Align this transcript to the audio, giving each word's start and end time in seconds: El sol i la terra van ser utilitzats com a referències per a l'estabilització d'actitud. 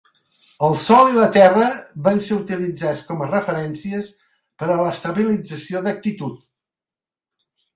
El 0.67 0.71
sol 0.83 1.09
i 1.11 1.17
la 1.17 1.27
terra 1.35 1.67
van 2.07 2.21
ser 2.29 2.37
utilitzats 2.37 3.03
com 3.11 3.21
a 3.25 3.29
referències 3.33 4.09
per 4.63 4.71
a 4.77 4.81
l'estabilització 4.81 5.83
d'actitud. 5.89 6.43